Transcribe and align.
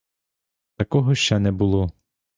Такого 0.75 1.15
ще 1.15 1.39
не 1.39 1.51
було. 1.51 1.91